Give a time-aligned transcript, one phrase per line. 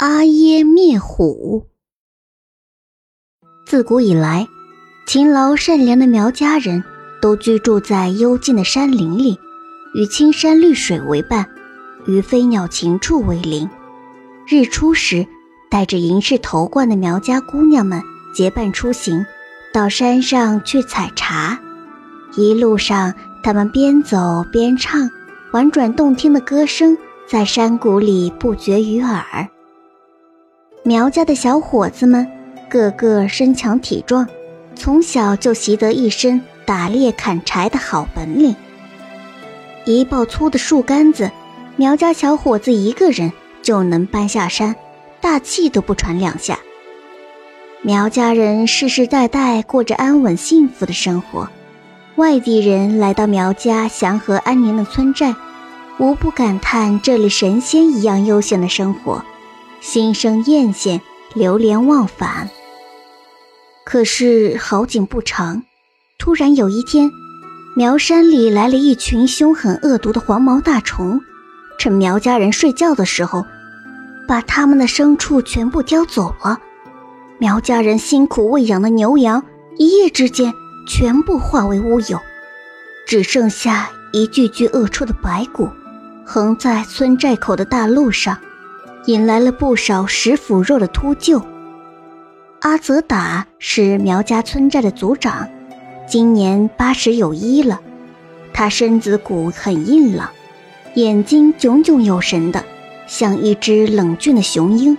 [0.00, 1.66] 阿耶灭虎。
[3.66, 4.48] 自古以来，
[5.06, 6.82] 勤劳善良的苗家人
[7.20, 9.38] 都居住在幽静的山林里，
[9.92, 11.46] 与青山绿水为伴，
[12.06, 13.68] 与飞鸟禽畜为邻。
[14.48, 15.26] 日出时，
[15.70, 18.02] 戴着银饰头冠的苗家姑娘们
[18.34, 19.26] 结伴出行，
[19.70, 21.60] 到山上去采茶。
[22.38, 23.12] 一路上，
[23.42, 25.10] 他们边走边唱，
[25.52, 26.96] 婉转动听的歌声
[27.26, 29.46] 在山谷里不绝于耳。
[30.82, 32.26] 苗家的小伙子们
[32.70, 34.26] 个个身强体壮，
[34.74, 38.56] 从小就习得一身打猎砍柴的好本领。
[39.84, 41.30] 一抱粗的树干子，
[41.76, 44.74] 苗家小伙子一个人就能搬下山，
[45.20, 46.58] 大气都不喘两下。
[47.82, 51.50] 苗家人世世代代过着安稳幸福的生活，
[52.16, 55.34] 外地人来到苗家祥和安宁的村寨，
[55.98, 59.22] 无不感叹这里神仙一样悠闲的生活。
[59.80, 61.00] 心生艳羡，
[61.34, 62.48] 流连忘返。
[63.84, 65.62] 可是好景不长，
[66.18, 67.10] 突然有一天，
[67.74, 71.20] 苗山里来了一群凶狠恶毒的黄毛大虫，
[71.78, 73.46] 趁苗家人睡觉的时候，
[74.28, 76.60] 把他们的牲畜全部叼走了。
[77.38, 79.42] 苗家人辛苦喂养的牛羊，
[79.78, 80.52] 一夜之间
[80.86, 82.20] 全部化为乌有，
[83.06, 85.70] 只剩下一具具饿出的白骨，
[86.26, 88.38] 横在村寨口的大路上。
[89.06, 91.42] 引来了不少食腐肉的秃鹫。
[92.60, 95.48] 阿泽达是苗家村寨的族长，
[96.06, 97.80] 今年八十有一了。
[98.52, 100.28] 他身子骨很硬朗，
[100.94, 102.62] 眼睛炯炯有神的，
[103.06, 104.98] 像一只冷峻的雄鹰。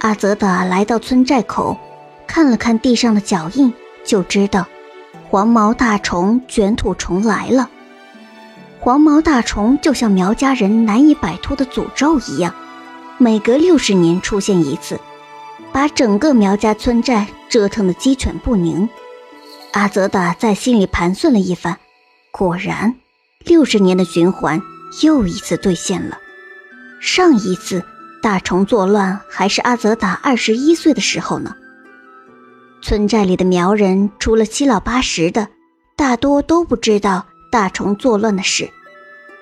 [0.00, 1.78] 阿泽达来到村寨口，
[2.26, 3.72] 看了看地上的脚印，
[4.04, 4.66] 就知道
[5.30, 7.70] 黄毛大虫卷土重来了。
[8.78, 12.54] 黄毛大虫就像苗家人难以摆脱的诅咒一样。
[13.22, 14.98] 每隔六十年出现一次，
[15.70, 18.88] 把整个苗家村寨折腾得鸡犬不宁。
[19.72, 21.78] 阿泽达在心里盘算了一番，
[22.30, 22.94] 果然，
[23.44, 24.62] 六十年的循环
[25.02, 26.16] 又一次兑现了。
[26.98, 27.84] 上一次
[28.22, 31.54] 大虫作乱还是阿泽达二十一岁的时候呢。
[32.80, 35.46] 村寨里的苗人除了七老八十的，
[35.94, 38.70] 大多都不知道大虫作乱的事，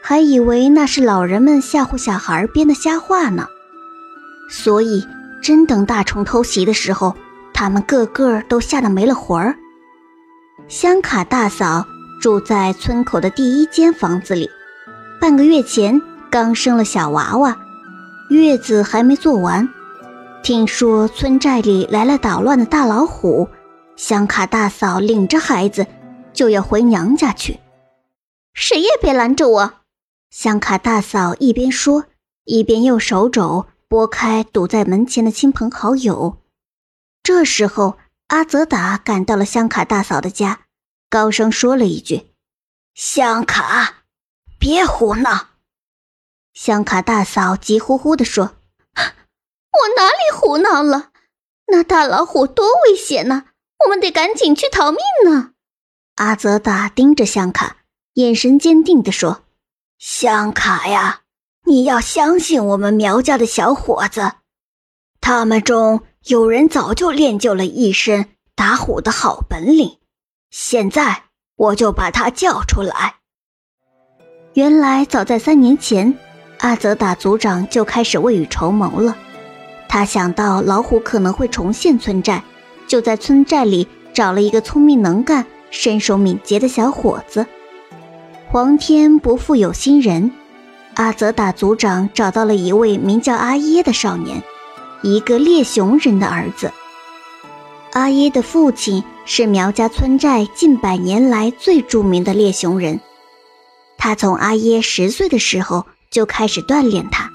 [0.03, 3.47] 还以为那是老人们吓唬小孩编的瞎话呢。
[4.49, 5.07] 所以，
[5.43, 7.15] 真等大虫偷袭的时候，
[7.53, 9.55] 他们个个都吓得没了魂儿。
[10.69, 11.87] 香卡大嫂
[12.21, 14.51] 住在村口的第一间房子里，
[15.21, 16.01] 半个月前
[16.31, 17.57] 刚生了小娃娃，
[18.31, 19.69] 月子还没做完。
[20.43, 23.49] 听说村寨里来了捣乱的大老虎，
[23.97, 25.87] 香卡大嫂领着孩子
[26.33, 27.59] 就要回娘家去，
[28.55, 29.73] 谁也别拦着我！
[30.31, 32.05] 香卡大嫂一边说，
[32.45, 33.67] 一边用手肘。
[33.89, 36.43] 拨开堵在门前的亲朋好友，
[37.23, 40.67] 这时候阿泽达赶到了香卡大嫂的家，
[41.09, 42.35] 高声说了一句
[42.95, 44.05] ：“香卡，
[44.59, 45.49] 别胡闹。”
[46.53, 48.57] 香卡大嫂急呼呼地说
[48.95, 51.13] ：“我哪里胡闹了？
[51.69, 53.45] 那大老虎多危险呢！
[53.85, 55.53] 我们得赶紧去逃命呢！”
[56.17, 57.79] 阿泽达盯着香卡，
[58.15, 59.45] 眼神坚定地说
[59.99, 61.23] ：“香卡呀。”
[61.69, 64.33] 你要相信我们苗家的小伙子，
[65.21, 69.99] 他们中有人早就练就了一身打虎的好本领。
[70.51, 71.25] 现在
[71.57, 73.17] 我就把他叫出来。
[74.55, 76.19] 原来早在三年前，
[76.61, 79.15] 阿泽打族长就开始未雨绸缪了。
[79.91, 82.43] 他想到老虎可能会重现村寨，
[82.87, 87.47] 就在村寨里找了一个聪明能干、身手敏捷的小伙子。
[88.51, 90.33] 皇天不负有心人。
[90.99, 94.43] 阿泽达族长找到了一位名叫阿耶的少年，
[95.03, 96.73] 一个猎熊人的儿子。
[97.93, 102.99] 阿耶的父亲是苗家村寨近百年来最著名的猎熊人，
[103.97, 107.31] 他从阿耶十岁的时候就开始锻炼他。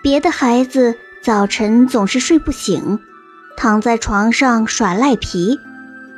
[0.00, 3.00] 别的孩子早晨总是睡不醒，
[3.56, 5.58] 躺在床上耍赖皮，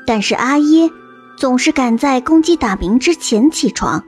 [0.07, 0.91] 但是阿耶
[1.39, 4.05] 总是赶在公鸡打鸣之前起床。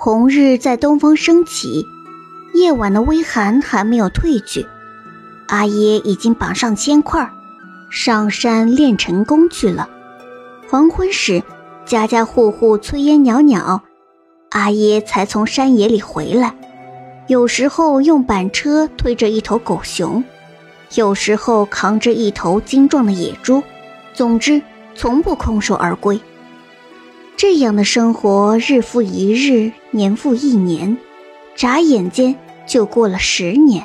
[0.00, 1.84] 红日在东方升起，
[2.54, 4.66] 夜晚的微寒还没有退去，
[5.46, 7.30] 阿耶已经绑上铅块，
[7.90, 9.88] 上山练成功去了。
[10.68, 11.42] 黄昏时，
[11.84, 13.80] 家家户户炊烟袅袅，
[14.50, 16.54] 阿耶才从山野里回来。
[17.28, 20.24] 有时候用板车推着一头狗熊，
[20.94, 23.62] 有时候扛着一头精壮的野猪，
[24.14, 24.60] 总之
[24.94, 26.18] 从不空手而归。
[27.36, 30.98] 这样的生活日复一日，年复一年，
[31.58, 32.36] 眨眼间
[32.68, 33.84] 就过了十年。